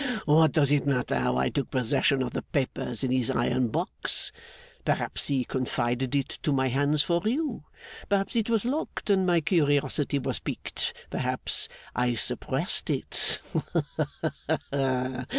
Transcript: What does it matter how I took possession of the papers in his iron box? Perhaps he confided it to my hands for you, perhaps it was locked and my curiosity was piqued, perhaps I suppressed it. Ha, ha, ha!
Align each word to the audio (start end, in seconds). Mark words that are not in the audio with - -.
What 0.25 0.51
does 0.51 0.71
it 0.71 0.87
matter 0.87 1.13
how 1.19 1.37
I 1.37 1.49
took 1.49 1.69
possession 1.69 2.23
of 2.23 2.33
the 2.33 2.41
papers 2.41 3.03
in 3.03 3.11
his 3.11 3.29
iron 3.29 3.67
box? 3.67 4.31
Perhaps 4.83 5.27
he 5.27 5.43
confided 5.43 6.15
it 6.15 6.27
to 6.41 6.51
my 6.51 6.69
hands 6.69 7.03
for 7.03 7.21
you, 7.25 7.65
perhaps 8.09 8.35
it 8.35 8.49
was 8.49 8.65
locked 8.65 9.11
and 9.11 9.27
my 9.27 9.41
curiosity 9.41 10.17
was 10.17 10.39
piqued, 10.39 10.91
perhaps 11.11 11.69
I 11.95 12.15
suppressed 12.15 12.89
it. 12.89 13.41
Ha, 13.73 13.83
ha, 14.23 14.57
ha! 14.73 15.25